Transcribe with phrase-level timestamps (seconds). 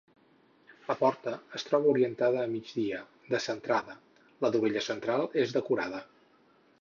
[0.91, 3.01] La porta es troba orientada a migdia,
[3.33, 3.97] descentrada;
[4.47, 6.01] la dovella central és decorada.